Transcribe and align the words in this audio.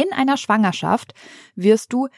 In 0.00 0.14
einer 0.14 0.38
Schwangerschaft 0.38 1.12
wirst 1.56 1.92
du 1.92 2.08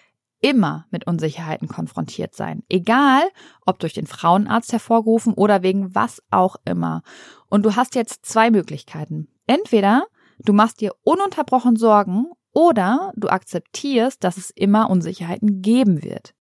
immer 0.40 0.86
mit 0.92 1.08
Unsicherheiten 1.08 1.66
konfrontiert 1.66 2.32
sein. 2.32 2.62
Egal, 2.68 3.22
ob 3.66 3.80
durch 3.80 3.92
den 3.92 4.06
Frauenarzt 4.06 4.70
hervorgerufen 4.72 5.34
oder 5.34 5.64
wegen 5.64 5.92
was 5.92 6.22
auch 6.30 6.54
immer. 6.64 7.02
Und 7.48 7.64
du 7.64 7.74
hast 7.74 7.96
jetzt 7.96 8.24
zwei 8.24 8.52
Möglichkeiten. 8.52 9.26
Entweder 9.48 10.06
du 10.38 10.52
machst 10.52 10.80
dir 10.80 10.92
ununterbrochen 11.02 11.74
Sorgen 11.74 12.26
oder 12.52 13.12
du 13.16 13.26
akzeptierst, 13.28 14.22
dass 14.22 14.36
es 14.36 14.50
immer 14.50 14.88
Unsicherheiten 14.88 15.60
geben 15.60 16.04
wird. 16.04 16.34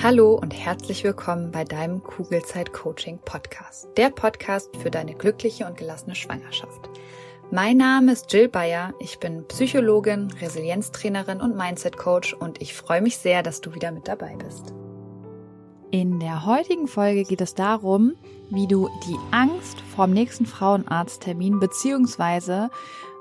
Hallo 0.00 0.38
und 0.40 0.52
herzlich 0.52 1.02
willkommen 1.02 1.50
bei 1.50 1.64
deinem 1.64 2.04
Kugelzeit 2.04 2.72
Coaching 2.72 3.18
Podcast. 3.18 3.88
Der 3.96 4.10
Podcast 4.10 4.76
für 4.76 4.92
deine 4.92 5.14
glückliche 5.14 5.66
und 5.66 5.76
gelassene 5.76 6.14
Schwangerschaft. 6.14 6.88
Mein 7.50 7.78
Name 7.78 8.12
ist 8.12 8.30
Jill 8.30 8.46
Bayer. 8.46 8.92
Ich 8.98 9.20
bin 9.20 9.46
Psychologin, 9.48 10.30
Resilienztrainerin 10.38 11.40
und 11.40 11.56
Mindset 11.56 11.96
Coach 11.96 12.34
und 12.34 12.60
ich 12.60 12.74
freue 12.74 13.00
mich 13.00 13.16
sehr, 13.16 13.42
dass 13.42 13.62
du 13.62 13.74
wieder 13.74 13.90
mit 13.90 14.06
dabei 14.06 14.36
bist. 14.36 14.74
In 15.90 16.20
der 16.20 16.44
heutigen 16.44 16.86
Folge 16.86 17.24
geht 17.24 17.40
es 17.40 17.54
darum, 17.54 18.12
wie 18.50 18.66
du 18.66 18.90
die 19.06 19.16
Angst 19.30 19.80
vorm 19.96 20.10
nächsten 20.10 20.44
Frauenarzttermin 20.44 21.58
beziehungsweise 21.58 22.68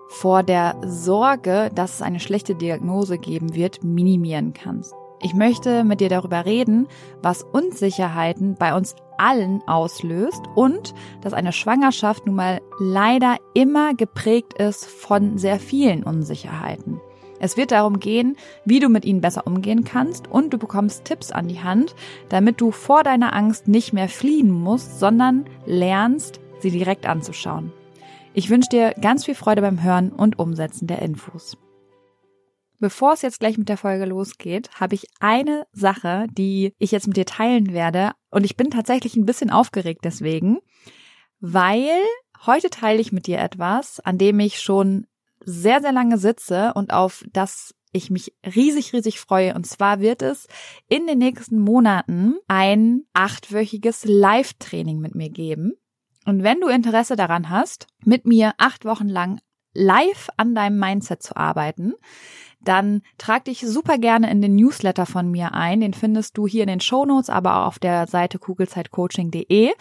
vor 0.10 0.44
der 0.44 0.76
Sorge, 0.86 1.72
dass 1.74 1.96
es 1.96 2.02
eine 2.02 2.20
schlechte 2.20 2.54
Diagnose 2.54 3.18
geben 3.20 3.56
wird, 3.56 3.82
minimieren 3.82 4.52
kannst. 4.52 4.94
Ich 5.22 5.34
möchte 5.34 5.84
mit 5.84 6.00
dir 6.00 6.10
darüber 6.10 6.46
reden, 6.46 6.88
was 7.22 7.44
Unsicherheiten 7.44 8.56
bei 8.56 8.76
uns 8.76 8.96
allen 9.18 9.62
auslöst 9.68 10.44
und 10.56 10.94
dass 11.22 11.34
eine 11.34 11.52
Schwangerschaft 11.52 12.28
nun 12.28 12.36
mal 12.36 12.62
leider 12.80 13.38
immer 13.56 13.96
geprägt 13.96 14.54
ist 14.54 14.86
von 14.86 15.40
sehr 15.40 15.60
vielen 15.60 16.04
Unsicherheiten. 16.04 17.02
Es 17.40 17.58
wird 17.58 17.72
darum 17.72 18.00
gehen, 18.00 18.36
wie 18.66 18.80
du 18.80 18.90
mit 18.90 19.06
ihnen 19.06 19.22
besser 19.22 19.46
umgehen 19.46 19.84
kannst 19.84 20.28
und 20.28 20.54
du 20.54 20.58
bekommst 20.58 21.06
Tipps 21.06 21.32
an 21.32 21.48
die 21.48 21.62
Hand, 21.62 21.96
damit 22.30 22.62
du 22.62 22.72
vor 22.72 23.04
deiner 23.04 23.34
Angst 23.34 23.68
nicht 23.68 23.94
mehr 23.94 24.10
fliehen 24.10 24.52
musst, 24.52 25.00
sondern 25.00 25.46
lernst, 25.66 26.40
sie 26.60 26.72
direkt 26.72 27.06
anzuschauen. 27.06 27.72
Ich 28.34 28.50
wünsche 28.50 28.70
dir 28.70 28.94
ganz 29.02 29.26
viel 29.26 29.36
Freude 29.36 29.62
beim 29.62 29.84
Hören 29.84 30.12
und 30.12 30.40
Umsetzen 30.40 30.88
der 30.88 31.02
Infos. 31.02 31.58
Bevor 32.80 33.14
es 33.14 33.24
jetzt 33.24 33.40
gleich 33.40 33.58
mit 33.58 33.70
der 33.70 33.78
Folge 33.78 34.06
losgeht, 34.06 34.70
habe 34.80 34.94
ich 34.94 35.08
eine 35.20 35.66
Sache, 35.72 36.28
die 36.32 36.74
ich 36.78 36.92
jetzt 36.92 37.08
mit 37.08 37.18
dir 37.18 37.26
teilen 37.26 37.74
werde. 37.74 38.12
Und 38.30 38.44
ich 38.44 38.56
bin 38.56 38.70
tatsächlich 38.70 39.16
ein 39.16 39.26
bisschen 39.26 39.50
aufgeregt 39.50 40.02
deswegen, 40.04 40.60
weil 41.40 41.90
heute 42.46 42.70
teile 42.70 43.00
ich 43.00 43.12
mit 43.12 43.26
dir 43.26 43.40
etwas, 43.40 44.00
an 44.00 44.20
dem 44.20 44.40
ich 44.40 44.62
schon 44.62 45.08
sehr, 45.44 45.82
sehr 45.82 45.92
lange 45.92 46.20
sitze 46.20 46.74
und 46.76 46.94
auf 46.94 47.24
das 47.32 47.74
ich 47.94 48.12
mich 48.12 48.34
riesig, 48.46 48.94
riesig 48.94 49.20
freue. 49.20 49.56
Und 49.56 49.66
zwar 49.66 50.00
wird 50.00 50.22
es 50.22 50.48
in 50.88 51.08
den 51.08 51.18
nächsten 51.18 51.60
Monaten 51.60 52.36
ein 52.48 53.04
achtwöchiges 53.14 54.06
Live-Training 54.06 55.00
mit 55.00 55.16
mir 55.16 55.30
geben. 55.30 55.74
Und 56.26 56.44
wenn 56.44 56.60
du 56.60 56.68
Interesse 56.68 57.16
daran 57.16 57.50
hast, 57.50 57.88
mit 58.04 58.26
mir 58.26 58.54
acht 58.58 58.86
Wochen 58.86 59.08
lang 59.08 59.40
live 59.74 60.30
an 60.38 60.54
deinem 60.54 60.80
Mindset 60.80 61.24
zu 61.24 61.36
arbeiten, 61.38 61.94
dann 62.60 63.02
trag 63.18 63.46
dich 63.46 63.62
super 63.62 63.98
gerne 63.98 64.30
in 64.30 64.42
den 64.42 64.56
Newsletter 64.56 65.06
von 65.06 65.30
mir 65.30 65.54
ein. 65.54 65.82
Den 65.82 65.94
findest 65.94 66.38
du 66.38 66.48
hier 66.48 66.64
in 66.64 66.70
den 66.70 66.80
Show 66.82 67.06
Notes, 67.06 67.30
aber 67.30 67.58
auch 67.58 67.68
auf 67.68 67.80
der 67.80 68.08
Seite 68.08 68.40
kugelzeitcoaching.de. 68.40 69.72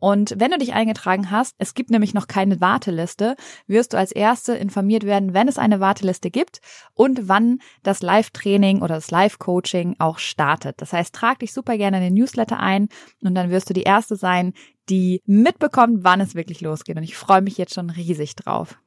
Und 0.00 0.34
wenn 0.38 0.50
du 0.50 0.58
dich 0.58 0.72
eingetragen 0.72 1.30
hast, 1.30 1.54
es 1.58 1.74
gibt 1.74 1.90
nämlich 1.90 2.14
noch 2.14 2.26
keine 2.26 2.60
Warteliste, 2.60 3.36
wirst 3.66 3.92
du 3.92 3.98
als 3.98 4.12
Erste 4.12 4.54
informiert 4.54 5.04
werden, 5.04 5.34
wenn 5.34 5.46
es 5.46 5.58
eine 5.58 5.78
Warteliste 5.78 6.30
gibt 6.30 6.60
und 6.94 7.28
wann 7.28 7.58
das 7.82 8.00
Live-Training 8.00 8.80
oder 8.80 8.94
das 8.94 9.10
Live-Coaching 9.10 9.96
auch 9.98 10.18
startet. 10.18 10.80
Das 10.80 10.94
heißt, 10.94 11.14
trag 11.14 11.40
dich 11.40 11.52
super 11.52 11.76
gerne 11.76 11.98
in 11.98 12.04
den 12.04 12.14
Newsletter 12.14 12.58
ein 12.58 12.88
und 13.22 13.34
dann 13.34 13.50
wirst 13.50 13.68
du 13.68 13.74
die 13.74 13.82
Erste 13.82 14.16
sein, 14.16 14.54
die 14.88 15.20
mitbekommt, 15.26 16.02
wann 16.02 16.22
es 16.22 16.34
wirklich 16.34 16.62
losgeht. 16.62 16.96
Und 16.96 17.02
ich 17.02 17.16
freue 17.16 17.42
mich 17.42 17.58
jetzt 17.58 17.74
schon 17.74 17.90
riesig 17.90 18.34
drauf. 18.36 18.78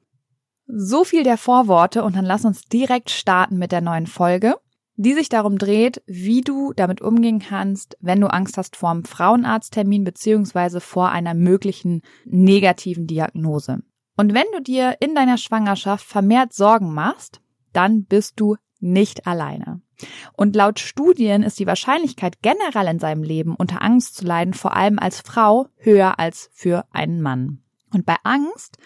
So 0.66 1.04
viel 1.04 1.24
der 1.24 1.38
Vorworte 1.38 2.04
und 2.04 2.16
dann 2.16 2.26
lass 2.26 2.46
uns 2.46 2.64
direkt 2.64 3.10
starten 3.10 3.58
mit 3.58 3.72
der 3.72 3.82
neuen 3.82 4.08
Folge, 4.08 4.56
die 4.96 5.14
sich 5.14 5.30
darum 5.30 5.58
dreht, 5.58 6.02
wie 6.06 6.42
du 6.42 6.74
damit 6.74 7.02
umgehen 7.02 7.40
kannst, 7.40 7.98
wenn 8.00 8.22
du 8.22 8.28
Angst 8.28 8.58
hast 8.58 8.76
vor 8.76 8.92
einem 8.92 9.06
Frauenarzttermin 9.06 10.04
beziehungsweise 10.04 10.80
vor 10.80 11.10
einer 11.10 11.34
möglichen 11.34 12.02
negativen 12.26 13.08
Diagnose. 13.08 13.84
Und 14.16 14.34
wenn 14.34 14.46
du 14.54 14.62
dir 14.62 14.98
in 15.00 15.16
deiner 15.16 15.38
Schwangerschaft 15.38 16.06
vermehrt 16.06 16.54
Sorgen 16.54 16.94
machst, 16.94 17.42
dann 17.74 18.06
bist 18.06 18.40
du 18.40 18.56
nicht 18.80 19.26
alleine. 19.26 19.82
Und 20.34 20.56
laut 20.56 20.80
Studien 20.80 21.44
ist 21.44 21.60
die 21.60 21.68
Wahrscheinlichkeit 21.68 22.42
generell 22.42 22.88
in 22.88 23.00
seinem 23.00 23.24
Leben 23.24 23.56
unter 23.56 23.82
Angst 23.82 24.16
zu 24.16 24.26
leiden, 24.26 24.54
vor 24.54 24.76
allem 24.76 25.00
als 25.00 25.22
Frau, 25.22 25.68
höher 25.78 26.20
als 26.20 26.50
für 26.54 26.86
einen 26.92 27.22
Mann. 27.22 27.64
Und 27.92 28.06
bei 28.06 28.16
Angst 28.24 28.78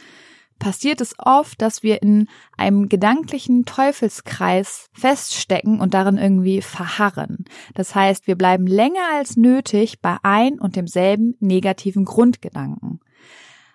passiert 0.60 1.02
es 1.02 1.16
oft, 1.18 1.62
dass 1.62 1.84
wir 1.84 2.02
in 2.02 2.28
einem 2.58 2.90
gedanklichen 2.90 3.66
Teufelskreis 3.66 4.90
feststecken 4.94 5.80
und 5.80 5.94
darin 5.94 6.18
irgendwie 6.18 6.62
verharren. 6.62 7.46
Das 7.74 7.96
heißt, 7.96 8.28
wir 8.28 8.36
bleiben 8.36 8.68
länger 8.68 9.04
als 9.16 9.38
nötig 9.38 10.02
bei 10.02 10.18
ein 10.24 10.60
und 10.60 10.76
demselben 10.76 11.36
negativen 11.40 12.06
Grundgedanken. 12.06 13.00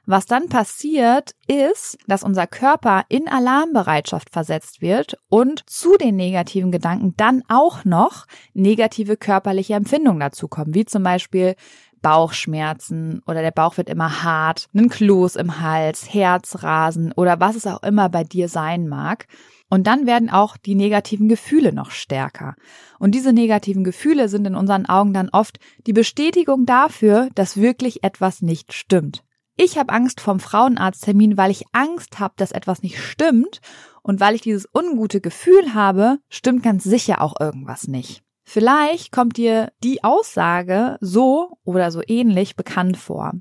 Was 0.05 0.27
dann 0.27 0.49
passiert, 0.49 1.37
ist, 1.47 1.97
dass 2.09 2.25
unser 2.25 2.49
Körper 2.49 3.05
in 3.09 3.29
Alarmbereitschaft 3.29 4.31
versetzt 4.31 4.83
wird 4.83 5.17
und 5.29 5.63
zu 5.71 5.97
den 5.97 6.17
negativen 6.17 6.73
Gedanken 6.73 7.15
dann 7.17 7.45
auch 7.49 7.85
noch 7.85 8.27
negative 8.53 9.17
körperliche 9.17 9.75
Empfindungen 9.75 10.19
dazukommen, 10.19 10.75
wie 10.75 10.85
zum 10.87 11.05
Beispiel 11.05 11.55
Bauchschmerzen 12.03 13.23
oder 13.27 13.41
der 13.41 13.53
Bauch 13.53 13.77
wird 13.77 13.89
immer 13.89 14.23
hart, 14.23 14.69
einen 14.75 14.89
Kloß 14.89 15.37
im 15.37 15.61
Hals, 15.61 16.13
Herzrasen 16.13 17.13
oder 17.13 17.41
was 17.41 17.57
es 17.57 17.67
auch 17.67 17.83
immer 17.83 18.09
bei 18.09 18.25
dir 18.25 18.49
sein 18.49 18.89
mag. 18.89 19.27
Und 19.71 19.87
dann 19.87 20.05
werden 20.07 20.29
auch 20.29 20.59
die 20.59 20.75
negativen 20.75 21.29
Gefühle 21.29 21.73
noch 21.73 21.91
stärker. 21.91 22.57
Und 22.99 23.15
diese 23.15 23.33
negativen 23.33 23.85
Gefühle 23.85 24.29
sind 24.29 24.47
in 24.47 24.55
unseren 24.55 24.85
Augen 24.85 25.15
dann 25.15 25.31
oft 25.31 25.59
die 25.87 25.95
Bestätigung 25.95 26.67
dafür, 26.67 27.31
dass 27.35 27.57
wirklich 27.57 28.05
etwas 28.05 28.43
nicht 28.43 28.75
stimmt. 28.75 29.25
Ich 29.57 29.79
habe 29.79 29.93
Angst 29.93 30.21
vom 30.21 30.41
Frauenarzttermin, 30.41 31.37
weil 31.37 31.51
ich 31.51 31.65
Angst 31.73 32.19
habe, 32.19 32.35
dass 32.37 32.53
etwas 32.53 32.83
nicht 32.83 32.99
stimmt 32.99 33.61
und 34.03 34.21
weil 34.21 34.35
ich 34.35 34.43
dieses 34.43 34.69
ungute 34.75 35.21
Gefühl 35.21 35.73
habe, 35.75 36.19
stimmt 36.29 36.63
ganz 36.63 36.85
sicher 36.85 37.21
auch 37.21 37.41
irgendwas 37.41 37.87
nicht. 37.87 38.23
Vielleicht 38.53 39.13
kommt 39.13 39.39
dir 39.39 39.73
die 39.83 40.05
Aussage 40.05 40.99
so 41.01 41.57
oder 41.65 41.91
so 41.91 42.03
ähnlich 42.07 42.55
bekannt 42.55 42.99
vor. 42.99 43.33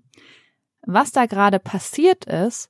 Was 0.87 1.11
da 1.11 1.25
gerade 1.25 1.59
passiert 1.59 2.23
ist, 2.23 2.69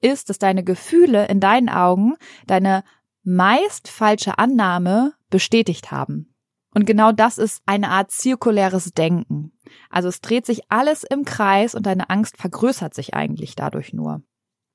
ist, 0.00 0.30
dass 0.30 0.38
deine 0.38 0.62
Gefühle 0.62 1.26
in 1.26 1.40
deinen 1.40 1.68
Augen 1.68 2.14
deine 2.46 2.84
meist 3.24 3.88
falsche 3.88 4.38
Annahme 4.38 5.14
bestätigt 5.28 5.90
haben. 5.90 6.32
Und 6.72 6.86
genau 6.86 7.10
das 7.10 7.36
ist 7.36 7.64
eine 7.66 7.88
Art 7.88 8.12
zirkuläres 8.12 8.92
Denken. 8.92 9.50
Also 9.90 10.08
es 10.08 10.20
dreht 10.20 10.46
sich 10.46 10.70
alles 10.70 11.02
im 11.02 11.24
Kreis 11.24 11.74
und 11.74 11.84
deine 11.84 12.10
Angst 12.10 12.36
vergrößert 12.36 12.94
sich 12.94 13.14
eigentlich 13.14 13.56
dadurch 13.56 13.92
nur. 13.92 14.22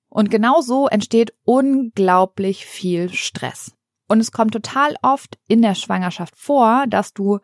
Und 0.09 0.29
genau 0.29 0.59
so 0.59 0.89
entsteht 0.89 1.33
unglaublich 1.45 2.65
viel 2.65 3.13
Stress. 3.13 3.76
Und 4.07 4.19
es 4.19 4.31
kommt 4.31 4.53
total 4.53 4.95
oft 5.01 5.37
in 5.47 5.61
der 5.61 5.75
Schwangerschaft 5.75 6.35
vor, 6.37 6.85
dass 6.87 7.13
du 7.13 7.39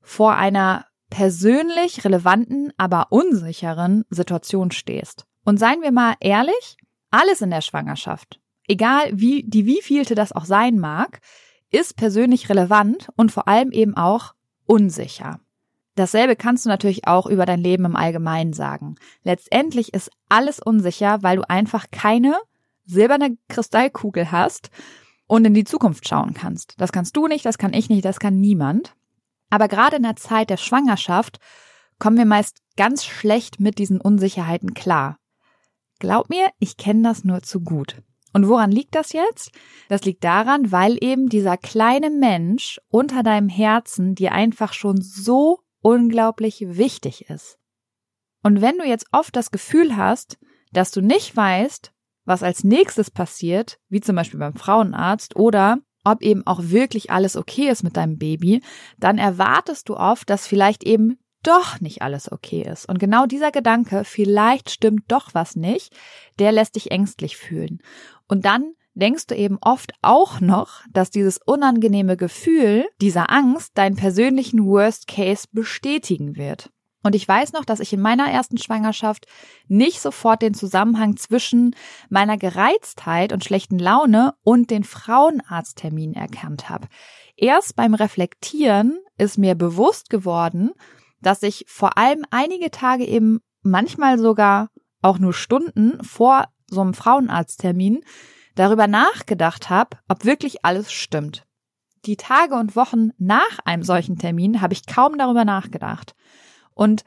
vor 0.00 0.34
einer 0.34 0.86
persönlich 1.10 2.04
relevanten, 2.04 2.72
aber 2.76 3.08
unsicheren 3.10 4.04
Situation 4.10 4.70
stehst. 4.70 5.26
Und 5.44 5.58
seien 5.58 5.82
wir 5.82 5.92
mal 5.92 6.14
ehrlich, 6.20 6.76
alles 7.10 7.40
in 7.40 7.50
der 7.50 7.62
Schwangerschaft, 7.62 8.40
egal 8.66 9.10
wie 9.12 9.44
die 9.46 9.66
wievielte 9.66 10.14
das 10.14 10.32
auch 10.32 10.44
sein 10.44 10.78
mag, 10.78 11.20
ist 11.70 11.96
persönlich 11.96 12.48
relevant 12.48 13.08
und 13.16 13.32
vor 13.32 13.48
allem 13.48 13.70
eben 13.72 13.96
auch 13.96 14.34
unsicher. 14.66 15.40
Dasselbe 15.94 16.36
kannst 16.36 16.64
du 16.64 16.68
natürlich 16.68 17.08
auch 17.08 17.26
über 17.26 17.44
dein 17.44 17.60
Leben 17.60 17.84
im 17.84 17.96
Allgemeinen 17.96 18.52
sagen. 18.52 18.94
Letztendlich 19.24 19.94
ist 19.94 20.10
alles 20.28 20.60
unsicher, 20.60 21.22
weil 21.22 21.36
du 21.38 21.48
einfach 21.48 21.86
keine 21.90 22.36
silberne 22.84 23.36
Kristallkugel 23.48 24.30
hast, 24.30 24.70
und 25.28 25.44
in 25.44 25.54
die 25.54 25.64
Zukunft 25.64 26.08
schauen 26.08 26.34
kannst. 26.34 26.74
Das 26.78 26.90
kannst 26.90 27.16
du 27.16 27.28
nicht, 27.28 27.44
das 27.44 27.58
kann 27.58 27.72
ich 27.72 27.88
nicht, 27.88 28.04
das 28.04 28.18
kann 28.18 28.40
niemand. 28.40 28.96
Aber 29.50 29.68
gerade 29.68 29.96
in 29.96 30.02
der 30.02 30.16
Zeit 30.16 30.50
der 30.50 30.56
Schwangerschaft 30.56 31.38
kommen 31.98 32.16
wir 32.16 32.26
meist 32.26 32.58
ganz 32.76 33.04
schlecht 33.04 33.60
mit 33.60 33.78
diesen 33.78 34.00
Unsicherheiten 34.00 34.74
klar. 34.74 35.18
Glaub 36.00 36.28
mir, 36.28 36.48
ich 36.58 36.76
kenne 36.76 37.02
das 37.02 37.24
nur 37.24 37.42
zu 37.42 37.60
gut. 37.60 38.02
Und 38.32 38.48
woran 38.48 38.70
liegt 38.70 38.94
das 38.94 39.12
jetzt? 39.12 39.50
Das 39.88 40.04
liegt 40.04 40.22
daran, 40.22 40.70
weil 40.70 40.96
eben 41.02 41.28
dieser 41.28 41.56
kleine 41.56 42.10
Mensch 42.10 42.80
unter 42.88 43.22
deinem 43.22 43.48
Herzen 43.48 44.14
dir 44.14 44.32
einfach 44.32 44.74
schon 44.74 45.00
so 45.00 45.60
unglaublich 45.80 46.64
wichtig 46.66 47.28
ist. 47.30 47.58
Und 48.42 48.60
wenn 48.60 48.78
du 48.78 48.84
jetzt 48.84 49.06
oft 49.12 49.34
das 49.34 49.50
Gefühl 49.50 49.96
hast, 49.96 50.38
dass 50.72 50.90
du 50.90 51.00
nicht 51.00 51.36
weißt, 51.36 51.92
was 52.28 52.42
als 52.42 52.62
nächstes 52.62 53.10
passiert, 53.10 53.78
wie 53.88 54.00
zum 54.00 54.14
Beispiel 54.14 54.38
beim 54.38 54.54
Frauenarzt 54.54 55.34
oder 55.36 55.78
ob 56.04 56.22
eben 56.22 56.46
auch 56.46 56.60
wirklich 56.62 57.10
alles 57.10 57.36
okay 57.36 57.68
ist 57.68 57.82
mit 57.82 57.96
deinem 57.96 58.18
Baby, 58.18 58.62
dann 58.98 59.18
erwartest 59.18 59.88
du 59.88 59.96
oft, 59.96 60.30
dass 60.30 60.46
vielleicht 60.46 60.84
eben 60.84 61.18
doch 61.42 61.80
nicht 61.80 62.02
alles 62.02 62.30
okay 62.30 62.62
ist. 62.62 62.88
Und 62.88 62.98
genau 62.98 63.26
dieser 63.26 63.50
Gedanke, 63.50 64.04
vielleicht 64.04 64.70
stimmt 64.70 65.04
doch 65.08 65.34
was 65.34 65.56
nicht, 65.56 65.94
der 66.38 66.52
lässt 66.52 66.76
dich 66.76 66.90
ängstlich 66.90 67.36
fühlen. 67.36 67.80
Und 68.26 68.44
dann 68.44 68.72
denkst 68.94 69.26
du 69.26 69.36
eben 69.36 69.58
oft 69.60 69.92
auch 70.02 70.40
noch, 70.40 70.82
dass 70.92 71.10
dieses 71.10 71.38
unangenehme 71.44 72.16
Gefühl 72.16 72.86
dieser 73.00 73.30
Angst 73.30 73.78
deinen 73.78 73.96
persönlichen 73.96 74.66
Worst 74.66 75.06
Case 75.06 75.46
bestätigen 75.52 76.36
wird. 76.36 76.70
Und 77.08 77.14
ich 77.14 77.26
weiß 77.26 77.54
noch, 77.54 77.64
dass 77.64 77.80
ich 77.80 77.94
in 77.94 78.02
meiner 78.02 78.30
ersten 78.30 78.58
Schwangerschaft 78.58 79.26
nicht 79.66 80.02
sofort 80.02 80.42
den 80.42 80.52
Zusammenhang 80.52 81.16
zwischen 81.16 81.74
meiner 82.10 82.36
Gereiztheit 82.36 83.32
und 83.32 83.42
schlechten 83.42 83.78
Laune 83.78 84.34
und 84.42 84.70
den 84.70 84.84
Frauenarzttermin 84.84 86.12
erkannt 86.12 86.68
habe. 86.68 86.86
Erst 87.34 87.76
beim 87.76 87.94
Reflektieren 87.94 88.98
ist 89.16 89.38
mir 89.38 89.54
bewusst 89.54 90.10
geworden, 90.10 90.72
dass 91.22 91.42
ich 91.42 91.64
vor 91.66 91.96
allem 91.96 92.26
einige 92.28 92.70
Tage 92.70 93.06
eben 93.06 93.40
manchmal 93.62 94.18
sogar 94.18 94.68
auch 95.00 95.18
nur 95.18 95.32
Stunden 95.32 96.04
vor 96.04 96.48
so 96.66 96.82
einem 96.82 96.92
Frauenarzttermin 96.92 98.04
darüber 98.54 98.86
nachgedacht 98.86 99.70
habe, 99.70 99.96
ob 100.08 100.26
wirklich 100.26 100.62
alles 100.62 100.92
stimmt. 100.92 101.46
Die 102.04 102.18
Tage 102.18 102.54
und 102.54 102.76
Wochen 102.76 103.12
nach 103.16 103.60
einem 103.64 103.82
solchen 103.82 104.18
Termin 104.18 104.60
habe 104.60 104.74
ich 104.74 104.84
kaum 104.84 105.16
darüber 105.16 105.46
nachgedacht. 105.46 106.14
Und 106.78 107.02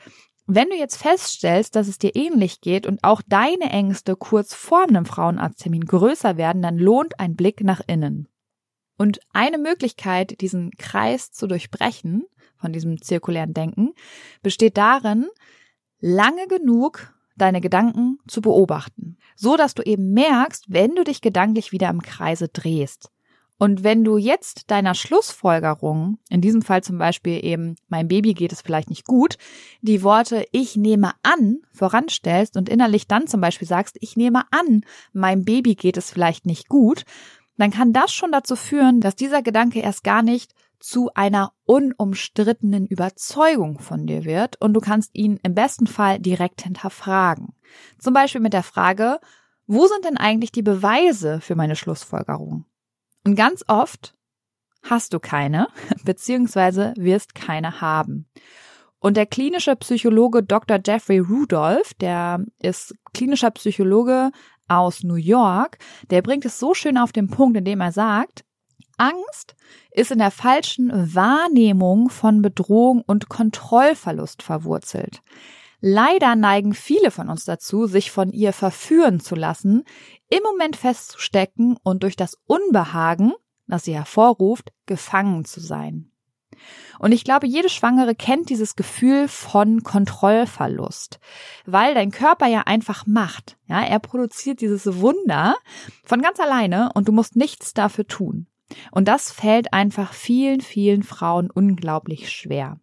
wenn 0.48 0.70
du 0.70 0.76
jetzt 0.76 0.98
feststellst, 0.98 1.78
dass 1.78 1.88
es 1.88 1.98
dir 1.98 2.14
ähnlich 2.14 2.60
geht 2.60 2.86
und 2.86 3.06
auch 3.06 3.22
deine 3.26 3.70
Ängste 3.70 4.18
kurz 4.18 4.54
vor 4.54 4.84
einem 4.84 5.06
Frauenarzttermin 5.06 5.86
größer 5.86 6.36
werden, 6.36 6.62
dann 6.62 6.78
lohnt 6.78 7.22
ein 7.22 7.38
Blick 7.38 7.64
nach 7.64 7.80
innen. 7.88 8.28
Und 8.98 9.22
eine 9.32 9.58
Möglichkeit, 9.58 10.42
diesen 10.42 10.72
Kreis 10.72 11.32
zu 11.32 11.48
durchbrechen, 11.48 12.26
von 12.58 12.74
diesem 12.74 13.02
zirkulären 13.02 13.54
Denken, 13.54 13.94
besteht 14.44 14.76
darin, 14.76 15.28
lange 16.02 16.48
genug 16.48 17.16
deine 17.38 17.62
Gedanken 17.62 18.20
zu 18.28 18.42
beobachten, 18.42 19.18
so 19.38 19.56
dass 19.56 19.74
du 19.74 19.84
eben 19.84 20.12
merkst, 20.12 20.66
wenn 20.68 20.96
du 20.96 21.06
dich 21.06 21.22
gedanklich 21.22 21.72
wieder 21.72 21.90
im 21.90 22.02
Kreise 22.02 22.50
drehst. 22.50 23.10
Und 23.62 23.84
wenn 23.84 24.04
du 24.04 24.18
jetzt 24.18 24.72
deiner 24.72 24.96
Schlussfolgerung, 24.96 26.18
in 26.32 26.42
diesem 26.42 26.64
Fall 26.64 26.82
zum 26.82 26.98
Beispiel 26.98 27.46
eben, 27.46 27.76
mein 27.90 28.08
Baby 28.08 28.34
geht 28.34 28.52
es 28.52 28.64
vielleicht 28.64 28.90
nicht 28.90 29.06
gut, 29.06 29.38
die 29.84 30.02
Worte 30.02 30.48
ich 30.52 30.76
nehme 30.76 31.12
an 31.22 31.60
voranstellst 31.72 32.58
und 32.58 32.70
innerlich 32.70 33.08
dann 33.08 33.28
zum 33.28 33.40
Beispiel 33.40 33.68
sagst, 33.68 33.98
ich 34.02 34.18
nehme 34.18 34.46
an, 34.50 34.82
mein 35.14 35.46
Baby 35.46 35.76
geht 35.76 35.96
es 35.98 36.10
vielleicht 36.10 36.48
nicht 36.48 36.70
gut, 36.70 37.04
dann 37.56 37.70
kann 37.70 37.94
das 37.94 38.12
schon 38.12 38.32
dazu 38.32 38.56
führen, 38.56 39.00
dass 39.00 39.16
dieser 39.16 39.44
Gedanke 39.44 39.82
erst 39.82 40.04
gar 40.04 40.24
nicht 40.24 40.56
zu 40.80 41.12
einer 41.14 41.54
unumstrittenen 41.66 42.88
Überzeugung 42.88 43.78
von 43.78 44.08
dir 44.08 44.26
wird 44.26 44.60
und 44.60 44.74
du 44.74 44.80
kannst 44.80 45.12
ihn 45.14 45.40
im 45.44 45.54
besten 45.54 45.86
Fall 45.86 46.18
direkt 46.18 46.64
hinterfragen. 46.64 47.50
Zum 48.00 48.16
Beispiel 48.16 48.42
mit 48.42 48.54
der 48.54 48.64
Frage, 48.64 49.20
wo 49.68 49.86
sind 49.86 50.04
denn 50.04 50.18
eigentlich 50.18 50.52
die 50.52 50.64
Beweise 50.64 51.42
für 51.42 51.54
meine 51.54 51.76
Schlussfolgerung? 51.76 52.66
Und 53.26 53.36
ganz 53.36 53.64
oft 53.68 54.14
hast 54.84 55.14
du 55.14 55.20
keine, 55.20 55.68
beziehungsweise 56.04 56.94
wirst 56.98 57.36
keine 57.36 57.82
haben. 57.82 58.28
Und 59.00 59.18
der 59.18 59.26
klinische 59.26 59.76
Psychologe 59.78 60.44
Dr. 60.44 60.80
Jeffrey 60.86 61.20
Rudolph, 61.20 61.94
der 61.96 62.46
ist 62.60 62.94
klinischer 63.14 63.50
Psychologe 63.52 64.32
aus 64.68 65.04
New 65.04 65.16
York, 65.16 65.80
der 66.12 66.22
bringt 66.22 66.46
es 66.46 66.60
so 66.60 66.74
schön 66.74 66.98
auf 66.98 67.12
den 67.12 67.28
Punkt, 67.28 67.58
indem 67.58 67.82
er 67.82 67.92
sagt, 67.92 68.46
Angst 68.98 69.56
ist 69.90 70.12
in 70.12 70.20
der 70.20 70.30
falschen 70.30 70.92
Wahrnehmung 71.16 72.10
von 72.10 72.44
Bedrohung 72.44 73.02
und 73.02 73.30
Kontrollverlust 73.30 74.44
verwurzelt. 74.44 75.24
Leider 75.80 76.36
neigen 76.36 76.76
viele 76.76 77.10
von 77.10 77.28
uns 77.28 77.44
dazu, 77.44 77.88
sich 77.88 78.12
von 78.12 78.32
ihr 78.32 78.54
verführen 78.54 79.20
zu 79.20 79.34
lassen, 79.34 79.84
im 80.32 80.42
Moment 80.44 80.76
festzustecken 80.76 81.78
und 81.84 82.04
durch 82.04 82.16
das 82.16 82.38
Unbehagen, 82.48 83.34
das 83.68 83.84
sie 83.84 83.94
hervorruft, 83.94 84.72
gefangen 84.88 85.46
zu 85.46 85.60
sein. 85.60 86.12
Und 87.00 87.12
ich 87.12 87.24
glaube, 87.24 87.48
jede 87.48 87.70
Schwangere 87.70 88.16
kennt 88.16 88.50
dieses 88.50 88.76
Gefühl 88.76 89.28
von 89.28 89.84
Kontrollverlust, 89.84 91.20
weil 91.66 91.96
dein 91.96 92.12
Körper 92.12 92.48
ja 92.48 92.62
einfach 92.62 93.06
macht. 93.08 93.58
Ja, 93.68 93.82
er 93.82 94.00
produziert 94.00 94.62
dieses 94.62 95.00
Wunder 95.00 95.56
von 96.04 96.22
ganz 96.22 96.40
alleine 96.40 96.92
und 96.94 97.08
du 97.08 97.12
musst 97.12 97.36
nichts 97.36 97.74
dafür 97.74 98.08
tun. 98.08 98.48
Und 98.92 99.08
das 99.08 99.32
fällt 99.32 99.74
einfach 99.74 100.14
vielen, 100.14 100.62
vielen 100.62 101.04
Frauen 101.04 101.50
unglaublich 101.52 102.32
schwer. 102.32 102.80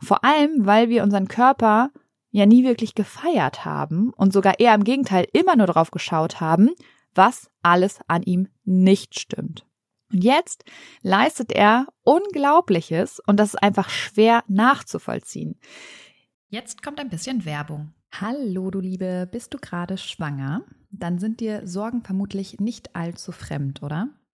Vor 0.00 0.24
allem, 0.24 0.66
weil 0.66 0.88
wir 0.90 1.02
unseren 1.02 1.26
Körper 1.26 1.90
ja 2.34 2.46
nie 2.46 2.64
wirklich 2.64 2.96
gefeiert 2.96 3.64
haben 3.64 4.10
und 4.10 4.32
sogar 4.32 4.58
eher 4.58 4.74
im 4.74 4.82
Gegenteil 4.82 5.24
immer 5.32 5.54
nur 5.54 5.68
darauf 5.68 5.92
geschaut 5.92 6.40
haben, 6.40 6.70
was 7.14 7.48
alles 7.62 8.00
an 8.08 8.24
ihm 8.24 8.48
nicht 8.64 9.20
stimmt. 9.20 9.64
Und 10.12 10.24
jetzt 10.24 10.64
leistet 11.02 11.52
er 11.52 11.86
Unglaubliches 12.02 13.20
und 13.20 13.38
das 13.38 13.50
ist 13.50 13.62
einfach 13.62 13.88
schwer 13.88 14.42
nachzuvollziehen. 14.48 15.60
Jetzt 16.48 16.82
kommt 16.82 16.98
ein 16.98 17.08
bisschen 17.08 17.44
Werbung. 17.44 17.94
Hallo, 18.20 18.72
du 18.72 18.80
Liebe, 18.80 19.28
bist 19.30 19.54
du 19.54 19.58
gerade 19.58 19.96
schwanger? 19.96 20.64
Dann 20.90 21.20
sind 21.20 21.38
dir 21.38 21.64
Sorgen 21.68 22.02
vermutlich 22.02 22.58
nicht 22.58 22.96
allzu 22.96 23.30
fremd, 23.30 23.80
oder? 23.80 24.08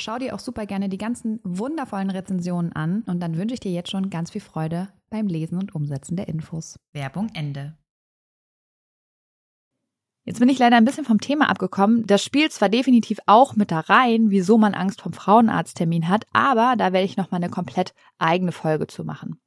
Schau 0.00 0.16
dir 0.16 0.34
auch 0.34 0.38
super 0.38 0.64
gerne 0.64 0.88
die 0.88 0.96
ganzen 0.96 1.40
wundervollen 1.44 2.08
Rezensionen 2.08 2.72
an 2.72 3.02
und 3.06 3.20
dann 3.20 3.36
wünsche 3.36 3.52
ich 3.52 3.60
dir 3.60 3.70
jetzt 3.70 3.90
schon 3.90 4.08
ganz 4.08 4.30
viel 4.30 4.40
Freude 4.40 4.88
beim 5.10 5.26
Lesen 5.26 5.58
und 5.58 5.74
Umsetzen 5.74 6.16
der 6.16 6.26
Infos. 6.26 6.76
Werbung 6.94 7.28
Ende. 7.34 7.76
Jetzt 10.24 10.40
bin 10.40 10.48
ich 10.48 10.58
leider 10.58 10.78
ein 10.78 10.86
bisschen 10.86 11.04
vom 11.04 11.20
Thema 11.20 11.50
abgekommen. 11.50 12.06
Das 12.06 12.24
spielt 12.24 12.52
zwar 12.52 12.70
definitiv 12.70 13.18
auch 13.26 13.56
mit 13.56 13.70
da 13.70 13.80
rein, 13.80 14.30
wieso 14.30 14.56
man 14.56 14.72
Angst 14.72 15.02
vom 15.02 15.12
Frauenarzttermin 15.12 16.08
hat, 16.08 16.24
aber 16.32 16.76
da 16.78 16.94
werde 16.94 17.04
ich 17.04 17.18
noch 17.18 17.30
mal 17.30 17.36
eine 17.36 17.50
komplett 17.50 17.92
eigene 18.18 18.52
Folge 18.52 18.86
zu 18.86 19.04
machen. 19.04 19.38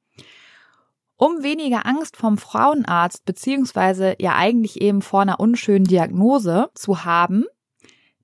Um 1.16 1.42
weniger 1.42 1.88
Angst 1.88 2.16
vom 2.16 2.38
Frauenarzt 2.38 3.26
beziehungsweise 3.26 4.16
ja 4.20 4.36
eigentlich 4.36 4.82
eben 4.82 5.02
vor 5.02 5.22
einer 5.22 5.40
unschönen 5.40 5.86
Diagnose 5.86 6.70
zu 6.76 7.06
haben, 7.06 7.46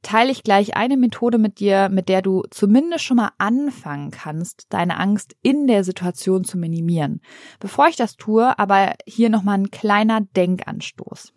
teile 0.01 0.32
ich 0.32 0.44
gleich 0.44 0.75
eine 0.75 0.98
Methode 0.98 1.38
mit 1.38 1.60
dir, 1.60 1.89
mit 1.89 2.10
der 2.10 2.22
du 2.22 2.44
zumindest 2.51 3.03
schon 3.03 3.18
mal 3.18 3.32
anfangen 3.38 4.12
kannst, 4.12 4.68
deine 4.70 4.98
Angst 4.98 5.36
in 5.41 5.68
der 5.68 5.84
Situation 5.84 6.44
zu 6.44 6.58
minimieren. 6.58 7.22
Bevor 7.60 7.88
ich 7.88 7.96
das 7.96 8.15
tue, 8.15 8.58
aber 8.58 8.94
hier 9.06 9.29
nochmal 9.29 9.58
ein 9.58 9.72
kleiner 9.72 10.22
Denkanstoß. 10.22 11.34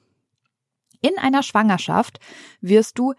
In 1.01 1.19
einer 1.19 1.43
Schwangerschaft 1.43 2.21
wirst 2.61 2.99
du 2.99 3.15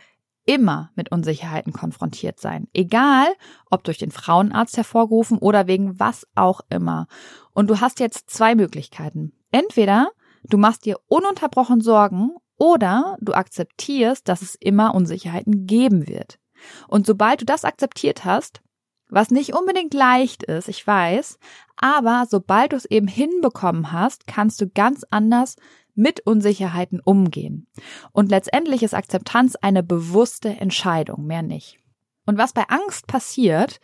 immer 0.45 0.91
mit 0.95 1.11
Unsicherheiten 1.11 1.73
konfrontiert 1.73 2.39
sein. 2.39 2.67
Egal, 2.73 3.27
ob 3.69 3.83
durch 3.83 3.97
den 3.97 4.11
Frauenarzt 4.11 4.77
hervorgerufen 4.77 5.37
oder 5.37 5.67
wegen 5.67 5.99
was 5.99 6.27
auch 6.35 6.61
immer. 6.69 7.07
Und 7.53 7.69
du 7.69 7.79
hast 7.81 7.99
jetzt 7.99 8.29
zwei 8.29 8.55
Möglichkeiten. 8.55 9.33
Entweder 9.51 10.09
du 10.43 10.57
machst 10.57 10.85
dir 10.85 10.97
ununterbrochen 11.07 11.81
Sorgen 11.81 12.31
oder 12.63 13.17
du 13.19 13.33
akzeptierst, 13.33 14.29
dass 14.29 14.41
es 14.41 14.55
immer 14.55 14.95
Unsicherheiten 14.95 15.67
geben 15.67 16.07
wird. 16.07 16.39
Und 16.87 17.05
sobald 17.05 17.41
du 17.41 17.45
das 17.45 17.65
akzeptiert 17.65 18.23
hast, 18.23 18.61
was 19.09 19.31
nicht 19.31 19.53
unbedingt 19.53 19.93
leicht 19.93 20.43
ist, 20.43 20.69
ich 20.69 20.87
weiß, 20.87 21.39
aber 21.75 22.25
sobald 22.29 22.71
du 22.71 22.77
es 22.77 22.85
eben 22.85 23.09
hinbekommen 23.09 23.91
hast, 23.91 24.27
kannst 24.27 24.61
du 24.61 24.69
ganz 24.69 25.03
anders 25.09 25.57
mit 25.93 26.25
Unsicherheiten 26.25 27.01
umgehen. 27.01 27.67
Und 28.13 28.29
letztendlich 28.29 28.81
ist 28.81 28.93
Akzeptanz 28.93 29.57
eine 29.57 29.83
bewusste 29.83 30.47
Entscheidung, 30.49 31.25
mehr 31.25 31.43
nicht. 31.43 31.79
Und 32.25 32.37
was 32.37 32.53
bei 32.53 32.63
Angst 32.69 33.07
passiert, 33.07 33.81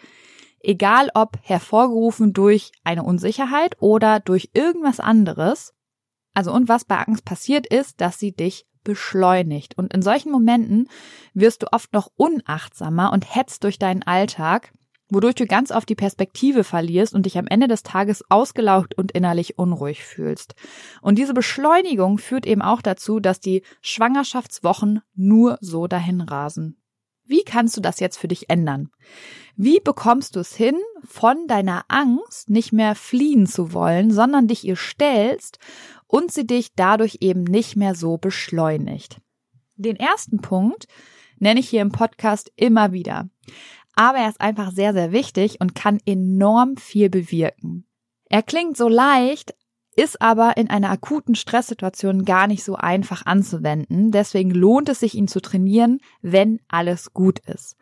egal 0.61 1.09
ob 1.15 1.37
hervorgerufen 1.41 2.31
durch 2.31 2.71
eine 2.85 3.03
Unsicherheit 3.03 3.75
oder 3.81 4.21
durch 4.21 4.51
irgendwas 4.53 5.01
anderes, 5.01 5.73
also 6.33 6.53
und 6.53 6.69
was 6.69 6.85
bei 6.85 6.97
Angst 6.97 7.25
passiert 7.25 7.67
ist, 7.67 7.99
dass 7.99 8.17
sie 8.17 8.31
dich 8.31 8.65
beschleunigt. 8.83 9.77
Und 9.77 9.93
in 9.93 10.01
solchen 10.01 10.31
Momenten 10.31 10.89
wirst 11.33 11.63
du 11.63 11.67
oft 11.71 11.93
noch 11.93 12.09
unachtsamer 12.15 13.11
und 13.11 13.35
hetzt 13.35 13.63
durch 13.63 13.79
deinen 13.79 14.03
Alltag, 14.03 14.71
wodurch 15.09 15.35
du 15.35 15.45
ganz 15.45 15.71
oft 15.71 15.89
die 15.89 15.95
Perspektive 15.95 16.63
verlierst 16.63 17.13
und 17.13 17.25
dich 17.25 17.37
am 17.37 17.47
Ende 17.47 17.67
des 17.67 17.83
Tages 17.83 18.23
ausgelaugt 18.29 18.95
und 18.95 19.11
innerlich 19.11 19.57
unruhig 19.57 20.03
fühlst. 20.03 20.55
Und 21.01 21.17
diese 21.17 21.33
Beschleunigung 21.33 22.17
führt 22.17 22.45
eben 22.45 22.61
auch 22.61 22.81
dazu, 22.81 23.19
dass 23.19 23.39
die 23.39 23.63
Schwangerschaftswochen 23.81 25.01
nur 25.15 25.57
so 25.61 25.87
dahin 25.87 26.21
rasen. 26.21 26.75
Wie 27.25 27.43
kannst 27.43 27.77
du 27.77 27.81
das 27.81 27.99
jetzt 27.99 28.17
für 28.17 28.27
dich 28.27 28.49
ändern? 28.49 28.89
Wie 29.55 29.79
bekommst 29.79 30.35
du 30.35 30.39
es 30.39 30.55
hin, 30.55 30.75
von 31.03 31.45
deiner 31.47 31.85
Angst 31.87 32.49
nicht 32.49 32.73
mehr 32.73 32.95
fliehen 32.95 33.45
zu 33.45 33.71
wollen, 33.71 34.09
sondern 34.09 34.47
dich 34.47 34.63
ihr 34.63 34.75
stellst 34.75 35.59
und 36.09 36.33
sie 36.33 36.45
dich 36.45 36.73
dadurch 36.75 37.19
eben 37.21 37.43
nicht 37.43 37.77
mehr 37.77 37.95
so 37.95 38.17
beschleunigt? 38.17 39.21
Den 39.75 39.95
ersten 39.95 40.41
Punkt 40.41 40.87
nenne 41.37 41.61
ich 41.61 41.69
hier 41.69 41.81
im 41.81 41.91
Podcast 41.91 42.51
immer 42.57 42.91
wieder. 42.91 43.29
Aber 43.95 44.17
er 44.17 44.29
ist 44.29 44.41
einfach 44.41 44.71
sehr, 44.71 44.93
sehr 44.93 45.11
wichtig 45.13 45.61
und 45.61 45.75
kann 45.75 45.99
enorm 46.05 46.75
viel 46.75 47.09
bewirken. 47.09 47.85
Er 48.25 48.43
klingt 48.43 48.75
so 48.75 48.89
leicht, 48.89 49.55
ist 49.95 50.21
aber 50.21 50.57
in 50.57 50.69
einer 50.69 50.89
akuten 50.89 51.35
Stresssituation 51.35 52.25
gar 52.25 52.47
nicht 52.47 52.63
so 52.63 52.75
einfach 52.75 53.25
anzuwenden. 53.25 54.11
Deswegen 54.11 54.51
lohnt 54.51 54.89
es 54.89 54.99
sich, 55.01 55.15
ihn 55.15 55.27
zu 55.27 55.41
trainieren, 55.41 55.99
wenn 56.21 56.59
alles 56.67 57.13
gut 57.13 57.39
ist. 57.39 57.75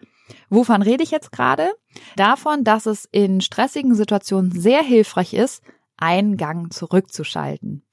Wovon 0.49 0.81
rede 0.81 1.03
ich 1.03 1.11
jetzt 1.11 1.31
gerade? 1.31 1.69
Davon, 2.15 2.63
dass 2.63 2.85
es 2.85 3.07
in 3.11 3.41
stressigen 3.41 3.95
Situationen 3.95 4.51
sehr 4.51 4.83
hilfreich 4.83 5.33
ist, 5.33 5.61
einen 5.97 6.37
Gang 6.37 6.73
zurückzuschalten. 6.73 7.86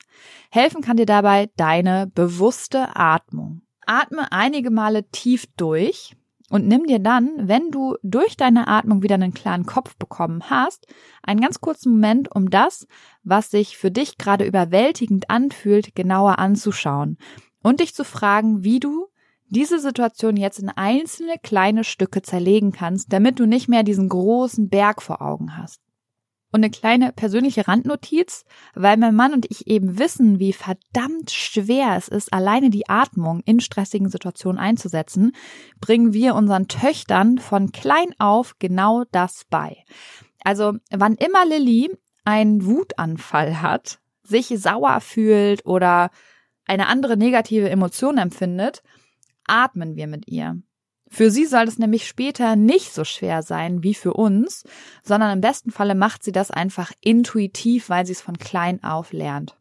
Helfen 0.51 0.83
kann 0.83 0.97
dir 0.97 1.07
dabei 1.07 1.51
deine 1.57 2.07
bewusste 2.07 2.97
Atmung. 2.97 3.63
Atme 3.87 4.33
einige 4.33 4.71
Male 4.71 5.09
tief 5.11 5.47
durch, 5.57 6.17
und 6.51 6.69
nimm 6.69 6.87
dir 6.87 6.99
dann, 6.99 7.49
wenn 7.49 7.71
du 7.71 7.97
durch 8.03 8.37
deine 8.37 8.69
Atmung 8.69 9.03
wieder 9.03 9.15
einen 9.15 9.35
klaren 9.35 9.67
Kopf 9.67 9.97
bekommen 9.97 10.51
hast, 10.51 10.87
einen 11.23 11.41
ganz 11.41 11.61
kurzen 11.61 11.93
Moment, 11.93 12.35
um 12.35 12.51
das, 12.51 12.87
was 13.23 13.51
sich 13.51 13.79
für 13.79 13.91
dich 13.91 14.19
gerade 14.19 14.45
überwältigend 14.45 15.31
anfühlt, 15.31 15.95
genauer 15.95 16.39
anzuschauen 16.39 17.19
und 17.63 17.81
dich 17.81 17.95
zu 17.95 18.05
fragen, 18.05 18.63
wie 18.63 18.79
du 18.79 19.07
diese 19.47 19.79
Situation 19.79 20.37
jetzt 20.37 20.59
in 20.59 20.69
einzelne 20.69 21.39
kleine 21.43 21.83
Stücke 21.83 22.23
zerlegen 22.23 22.73
kannst, 22.73 23.13
damit 23.13 23.41
du 23.41 23.47
nicht 23.47 23.69
mehr 23.69 23.83
diesen 23.83 24.09
großen 24.09 24.69
Berg 24.69 25.03
vor 25.03 25.23
Augen 25.23 25.57
hast. 25.57 25.81
Und 26.55 26.63
eine 26.63 26.71
kleine 26.71 27.11
persönliche 27.11 27.67
Randnotiz, 27.67 28.45
weil 28.77 28.97
mein 28.97 29.17
Mann 29.17 29.33
und 29.33 29.45
ich 29.51 29.67
eben 29.67 29.99
wissen, 29.99 30.39
wie 30.39 30.53
verdammt 30.53 31.33
schwer 31.33 31.97
es 31.97 32.07
ist, 32.07 32.33
alleine 32.33 32.71
die 32.71 32.89
Atmung 32.89 33.41
in 33.45 33.59
stressigen 33.59 34.09
Situationen 34.09 34.61
einzusetzen, 34.61 35.33
bringen 35.81 36.13
wir 36.13 36.37
unseren 36.37 36.69
Töchtern 36.69 37.39
von 37.39 37.73
klein 37.73 38.15
auf 38.21 38.55
genau 38.61 39.03
das 39.11 39.45
bei. 39.51 39.79
Also 40.45 40.75
wann 40.93 41.17
immer 41.17 41.45
Lilly 41.45 41.91
einen 42.25 42.65
Wutanfall 42.65 43.61
hat, 43.61 43.99
sich 44.23 44.47
sauer 44.47 45.01
fühlt 45.01 45.67
oder 45.67 46.13
eine 46.67 46.87
andere 46.87 47.17
negative 47.17 47.69
Emotion 47.69 48.17
empfindet, 48.17 48.85
atmen 49.49 49.97
wir 49.97 50.07
mit 50.07 50.29
ihr. 50.29 50.63
Für 51.09 51.31
sie 51.31 51.47
soll 51.47 51.69
es 51.69 51.79
nämlich 51.79 52.07
später 52.07 52.57
nicht 52.57 52.93
so 52.93 53.05
schwer 53.05 53.43
sein 53.43 53.83
wie 53.83 53.95
für 53.95 54.15
uns, 54.15 54.65
sondern 55.03 55.33
im 55.33 55.41
besten 55.41 55.71
Falle 55.71 55.95
macht 55.95 56.25
sie 56.25 56.33
das 56.33 56.51
einfach 56.51 56.93
intuitiv, 57.01 57.89
weil 57.89 58.07
sie 58.07 58.13
es 58.13 58.21
von 58.21 58.39
klein 58.39 58.83
auf 58.83 59.13
lernt. 59.13 59.57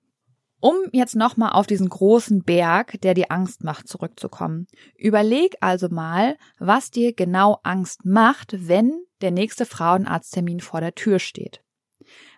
Um 0.60 0.78
jetzt 0.94 1.16
nochmal 1.16 1.52
auf 1.52 1.68
diesen 1.68 1.90
großen 1.90 2.44
Berg, 2.44 3.02
der 3.02 3.14
dir 3.14 3.32
Angst 3.32 3.66
macht, 3.66 3.90
zurückzukommen. 3.90 4.68
Überleg 4.96 5.58
also 5.60 5.90
mal, 5.90 6.38
was 6.58 6.90
dir 6.90 7.14
genau 7.14 7.60
Angst 7.64 8.06
macht, 8.06 8.56
wenn 8.70 9.04
der 9.20 9.32
nächste 9.32 9.66
Frauenarzttermin 9.66 10.62
vor 10.62 10.80
der 10.80 10.96
Tür 10.96 11.20
steht. 11.20 11.62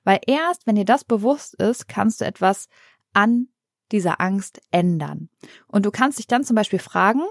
Weil 0.04 0.22
erst, 0.26 0.66
wenn 0.66 0.76
dir 0.76 0.86
das 0.86 1.04
bewusst 1.04 1.54
ist, 1.56 1.88
kannst 1.88 2.22
du 2.22 2.26
etwas 2.26 2.68
an 3.14 3.50
dieser 3.92 4.20
Angst 4.20 4.60
ändern. 4.72 5.30
Und 5.68 5.86
du 5.86 5.92
kannst 5.92 6.18
dich 6.18 6.28
dann 6.28 6.44
zum 6.44 6.56
Beispiel 6.56 6.80
fragen, 6.80 7.22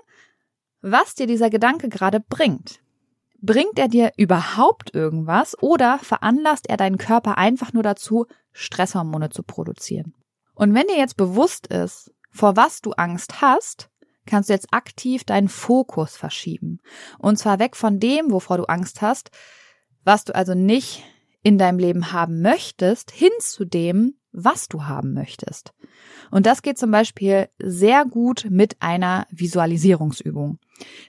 was 0.85 1.15
dir 1.15 1.27
dieser 1.27 1.51
Gedanke 1.51 1.89
gerade 1.89 2.21
bringt. 2.21 2.81
Bringt 3.41 3.79
er 3.79 3.89
dir 3.89 4.13
überhaupt 4.17 4.95
irgendwas 4.95 5.61
oder 5.63 5.99
veranlasst 5.99 6.69
er 6.69 6.77
deinen 6.77 6.99
Körper 6.99 7.39
einfach 7.39 7.73
nur 7.73 7.83
dazu, 7.83 8.27
Stresshormone 8.53 9.31
zu 9.31 9.43
produzieren? 9.43 10.15
Und 10.55 10.75
wenn 10.75 10.87
dir 10.87 10.97
jetzt 10.97 11.17
bewusst 11.17 11.67
ist, 11.67 12.13
vor 12.31 12.57
was 12.57 12.81
du 12.81 12.93
Angst 12.93 13.41
hast, 13.41 13.91
kannst 14.27 14.49
du 14.49 14.55
jetzt 14.55 14.73
aktiv 14.73 15.25
deinen 15.25 15.49
Fokus 15.49 16.17
verschieben. 16.17 16.81
Und 17.19 17.39
zwar 17.39 17.59
weg 17.59 17.77
von 17.77 17.99
dem, 17.99 18.31
wovor 18.31 18.59
du 18.59 18.65
Angst 18.65 19.03
hast, 19.03 19.31
was 20.05 20.25
du 20.25 20.35
also 20.35 20.55
nicht 20.55 21.03
in 21.43 21.59
deinem 21.59 21.79
Leben 21.79 22.13
haben 22.13 22.41
möchtest, 22.41 23.11
hin 23.11 23.33
zu 23.41 23.65
dem, 23.65 24.17
was 24.35 24.69
du 24.69 24.85
haben 24.85 25.15
möchtest. 25.15 25.73
Und 26.31 26.45
das 26.47 26.63
geht 26.63 26.79
zum 26.79 26.91
Beispiel 26.91 27.49
sehr 27.59 28.05
gut 28.05 28.47
mit 28.51 28.77
einer 28.81 29.27
Visualisierungsübung. 29.31 30.59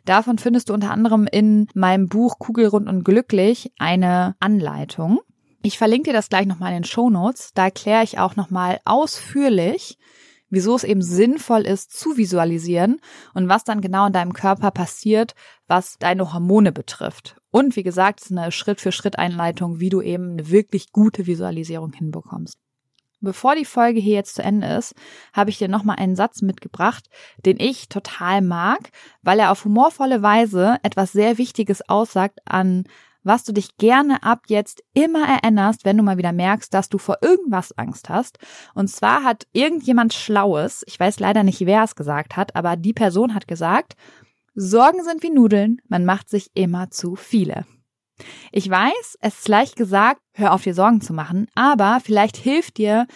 Davon 0.05 0.37
findest 0.37 0.69
du 0.69 0.73
unter 0.73 0.91
anderem 0.91 1.27
in 1.29 1.67
meinem 1.73 2.07
Buch 2.07 2.37
Kugelrund 2.37 2.87
und 2.87 3.03
Glücklich 3.03 3.71
eine 3.79 4.35
Anleitung. 4.39 5.19
Ich 5.63 5.79
verlinke 5.79 6.11
dir 6.11 6.13
das 6.13 6.29
gleich 6.29 6.45
nochmal 6.45 6.71
in 6.73 6.81
den 6.81 6.83
Show 6.83 7.09
Notes. 7.09 7.51
Da 7.55 7.65
erkläre 7.65 8.03
ich 8.03 8.19
auch 8.19 8.35
nochmal 8.35 8.79
ausführlich, 8.85 9.97
wieso 10.49 10.75
es 10.75 10.83
eben 10.83 11.01
sinnvoll 11.01 11.61
ist 11.61 11.97
zu 11.97 12.17
visualisieren 12.17 13.01
und 13.33 13.49
was 13.49 13.63
dann 13.63 13.81
genau 13.81 14.05
in 14.05 14.13
deinem 14.13 14.33
Körper 14.33 14.69
passiert, 14.69 15.33
was 15.67 15.97
deine 15.97 16.31
Hormone 16.31 16.71
betrifft. 16.71 17.37
Und 17.49 17.75
wie 17.75 17.83
gesagt, 17.83 18.21
es 18.21 18.29
ist 18.29 18.37
eine 18.37 18.51
Schritt-für-Schritt-Einleitung, 18.51 19.79
wie 19.79 19.89
du 19.89 20.01
eben 20.01 20.33
eine 20.33 20.51
wirklich 20.51 20.91
gute 20.91 21.25
Visualisierung 21.25 21.93
hinbekommst. 21.93 22.59
Bevor 23.21 23.55
die 23.55 23.65
Folge 23.65 23.99
hier 23.99 24.15
jetzt 24.15 24.35
zu 24.35 24.43
Ende 24.43 24.67
ist, 24.67 24.93
habe 25.33 25.49
ich 25.49 25.57
dir 25.57 25.67
nochmal 25.67 25.97
einen 25.97 26.15
Satz 26.15 26.41
mitgebracht, 26.41 27.09
den 27.45 27.59
ich 27.59 27.89
total 27.89 28.41
mag, 28.41 28.91
weil 29.21 29.39
er 29.39 29.51
auf 29.51 29.65
humorvolle 29.65 30.21
Weise 30.21 30.77
etwas 30.83 31.11
sehr 31.11 31.37
Wichtiges 31.37 31.87
aussagt 31.87 32.39
an 32.45 32.85
was 33.25 33.43
du 33.43 33.51
dich 33.51 33.77
gerne 33.77 34.23
ab 34.23 34.43
jetzt 34.47 34.83
immer 34.93 35.27
erinnerst, 35.27 35.83
wenn 35.83 35.97
du 35.97 36.03
mal 36.03 36.17
wieder 36.17 36.31
merkst, 36.31 36.73
dass 36.73 36.89
du 36.89 36.99
vor 36.99 37.17
irgendwas 37.21 37.77
Angst 37.77 38.07
hast. 38.07 38.37
Und 38.75 38.87
zwar 38.87 39.23
hat 39.23 39.47
irgendjemand 39.51 40.13
Schlaues, 40.13 40.83
ich 40.85 40.99
weiß 40.99 41.19
leider 41.19 41.43
nicht, 41.43 41.65
wer 41.65 41.83
es 41.83 41.95
gesagt 41.95 42.37
hat, 42.37 42.55
aber 42.55 42.77
die 42.77 42.93
Person 42.93 43.33
hat 43.33 43.47
gesagt, 43.47 43.95
Sorgen 44.53 45.03
sind 45.03 45.23
wie 45.23 45.31
Nudeln, 45.31 45.81
man 45.89 46.05
macht 46.05 46.29
sich 46.29 46.51
immer 46.53 46.91
zu 46.91 47.15
viele. 47.15 47.65
Ich 48.51 48.69
weiß, 48.69 49.17
es 49.21 49.39
ist 49.39 49.47
leicht 49.47 49.75
gesagt, 49.75 50.21
hör 50.33 50.53
auf 50.53 50.63
dir 50.63 50.73
Sorgen 50.73 51.01
zu 51.01 51.13
machen, 51.13 51.47
aber 51.55 51.99
vielleicht 52.03 52.37
hilft 52.37 52.77
dir 52.77 53.07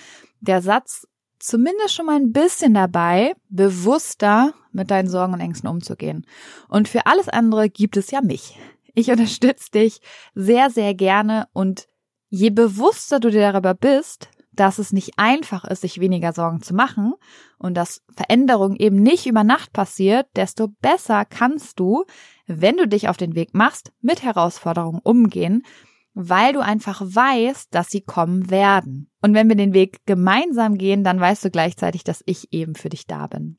der 0.41 0.61
Satz 0.61 1.07
zumindest 1.39 1.93
schon 1.93 2.05
mal 2.05 2.17
ein 2.17 2.31
bisschen 2.31 2.73
dabei, 2.73 3.33
bewusster 3.49 4.53
mit 4.71 4.91
deinen 4.91 5.09
Sorgen 5.09 5.33
und 5.33 5.39
Ängsten 5.39 5.69
umzugehen. 5.69 6.25
Und 6.67 6.87
für 6.87 7.05
alles 7.05 7.29
andere 7.29 7.69
gibt 7.69 7.97
es 7.97 8.11
ja 8.11 8.21
mich. 8.21 8.57
Ich 8.93 9.09
unterstütze 9.09 9.71
dich 9.71 10.01
sehr, 10.35 10.69
sehr 10.69 10.93
gerne 10.93 11.47
und 11.53 11.87
je 12.29 12.49
bewusster 12.49 13.19
du 13.19 13.29
dir 13.29 13.51
darüber 13.51 13.73
bist, 13.73 14.29
dass 14.51 14.77
es 14.77 14.91
nicht 14.91 15.13
einfach 15.17 15.63
ist, 15.63 15.81
sich 15.81 16.01
weniger 16.01 16.33
Sorgen 16.33 16.61
zu 16.61 16.75
machen 16.75 17.13
und 17.57 17.75
dass 17.75 18.01
Veränderung 18.13 18.75
eben 18.75 19.01
nicht 19.01 19.25
über 19.25 19.45
Nacht 19.45 19.71
passiert, 19.71 20.27
desto 20.35 20.67
besser 20.67 21.23
kannst 21.23 21.79
du, 21.79 22.03
wenn 22.49 22.77
du 22.77 22.87
dich 22.87 23.07
auf 23.07 23.17
den 23.17 23.35
Weg 23.35 23.53
machst, 23.53 23.91
mit 24.01 24.23
Herausforderungen 24.23 24.99
umgehen, 25.03 25.63
weil 26.13 26.53
du 26.53 26.59
einfach 26.59 27.01
weißt, 27.01 27.73
dass 27.73 27.89
sie 27.89 28.01
kommen 28.01 28.49
werden. 28.49 29.09
Und 29.21 29.33
wenn 29.33 29.47
wir 29.47 29.55
den 29.55 29.73
Weg 29.73 30.05
gemeinsam 30.05 30.77
gehen, 30.77 31.03
dann 31.03 31.19
weißt 31.19 31.45
du 31.45 31.51
gleichzeitig, 31.51 32.03
dass 32.03 32.23
ich 32.25 32.51
eben 32.51 32.75
für 32.75 32.89
dich 32.89 33.07
da 33.07 33.27
bin. 33.27 33.57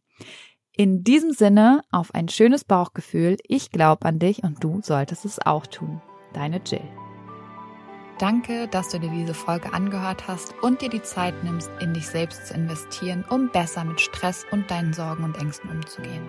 In 0.77 1.03
diesem 1.05 1.33
Sinne 1.33 1.83
auf 1.91 2.15
ein 2.15 2.29
schönes 2.29 2.65
Bauchgefühl. 2.65 3.37
Ich 3.47 3.71
glaube 3.71 4.07
an 4.07 4.19
dich 4.19 4.43
und 4.43 4.63
du 4.63 4.81
solltest 4.83 5.25
es 5.25 5.39
auch 5.45 5.67
tun. 5.67 6.03
Deine 6.33 6.61
Jill. 6.65 6.83
Danke, 8.19 8.69
dass 8.69 8.91
du 8.91 9.01
dir 9.01 9.11
diese 9.11 9.33
Folge 9.33 9.73
angehört 9.73 10.29
hast 10.29 10.55
und 10.63 10.83
dir 10.83 10.91
die 10.91 11.03
Zeit 11.03 11.43
nimmst, 11.43 11.71
in 11.81 11.95
dich 11.95 12.07
selbst 12.07 12.49
zu 12.49 12.55
investieren, 12.55 13.25
um 13.31 13.51
besser 13.51 13.85
mit 13.85 14.01
Stress 14.01 14.45
und 14.51 14.71
deinen 14.71 14.93
Sorgen 14.93 15.25
und 15.25 15.39
Ängsten 15.39 15.71
umzugehen. 15.71 16.29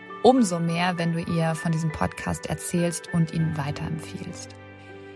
umso 0.23 0.59
mehr, 0.59 0.97
wenn 0.97 1.13
du 1.13 1.19
ihr 1.19 1.55
von 1.55 1.71
diesem 1.71 1.91
Podcast 1.91 2.47
erzählst 2.47 3.09
und 3.13 3.33
ihn 3.33 3.57
weiterempfiehlst. 3.57 4.49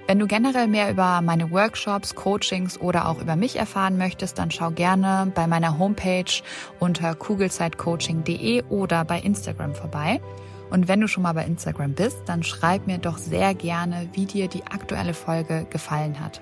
Wenn 0.08 0.20
du 0.20 0.28
generell 0.28 0.68
mehr 0.68 0.92
über 0.92 1.22
meine 1.22 1.50
Workshops, 1.50 2.14
Coachings 2.14 2.80
oder 2.80 3.08
auch 3.08 3.20
über 3.20 3.36
mich 3.36 3.56
erfahren 3.56 3.98
möchtest, 3.98 4.38
dann 4.38 4.52
schau 4.52 4.70
gerne 4.70 5.32
bei 5.34 5.48
meiner 5.48 5.80
Homepage 5.80 6.44
unter 6.80 7.16
kugelzeitcoaching.de 7.16 8.64
oder 8.70 9.04
bei 9.04 9.20
Instagram 9.20 9.74
vorbei. 9.74 10.22
Und 10.70 10.88
wenn 10.88 11.02
du 11.02 11.08
schon 11.08 11.24
mal 11.24 11.34
bei 11.34 11.46
Instagram 11.46 11.94
bist, 11.94 12.18
dann 12.28 12.44
schreib 12.44 12.86
mir 12.86 13.00
doch 13.00 13.18
sehr 13.18 13.56
gerne, 13.56 14.08
wie 14.14 14.26
dir 14.26 14.48
die 14.48 14.66
aktuelle 14.68 15.16
Folge 15.16 15.66
gefallen 15.72 16.20
hat. 16.20 16.42